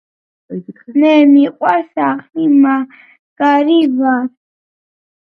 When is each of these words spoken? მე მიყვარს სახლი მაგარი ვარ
მე 1.01 1.09
მიყვარს 1.33 1.91
სახლი 1.99 2.47
მაგარი 2.63 3.77
ვარ 3.99 4.25